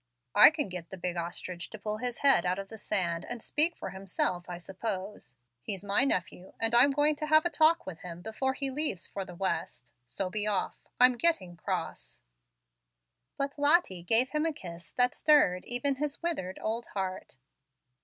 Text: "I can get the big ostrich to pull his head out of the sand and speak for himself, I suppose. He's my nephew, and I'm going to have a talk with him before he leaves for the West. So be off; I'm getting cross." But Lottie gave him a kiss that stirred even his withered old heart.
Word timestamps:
"I 0.33 0.49
can 0.49 0.67
get 0.67 0.89
the 0.89 0.97
big 0.97 1.15
ostrich 1.15 1.69
to 1.69 1.77
pull 1.77 1.97
his 1.97 2.17
head 2.25 2.43
out 2.43 2.57
of 2.57 2.69
the 2.69 2.77
sand 2.79 3.23
and 3.23 3.39
speak 3.43 3.75
for 3.77 3.91
himself, 3.91 4.49
I 4.49 4.57
suppose. 4.57 5.35
He's 5.61 5.83
my 5.83 6.05
nephew, 6.05 6.53
and 6.59 6.73
I'm 6.73 6.89
going 6.89 7.15
to 7.17 7.27
have 7.27 7.45
a 7.45 7.51
talk 7.51 7.85
with 7.85 7.99
him 7.99 8.23
before 8.23 8.53
he 8.55 8.71
leaves 8.71 9.05
for 9.05 9.25
the 9.25 9.35
West. 9.35 9.93
So 10.07 10.31
be 10.31 10.47
off; 10.47 10.87
I'm 10.99 11.19
getting 11.19 11.55
cross." 11.55 12.23
But 13.37 13.59
Lottie 13.59 14.01
gave 14.01 14.31
him 14.31 14.43
a 14.43 14.53
kiss 14.53 14.91
that 14.93 15.13
stirred 15.13 15.65
even 15.65 15.97
his 15.97 16.19
withered 16.23 16.57
old 16.63 16.87
heart. 16.87 17.37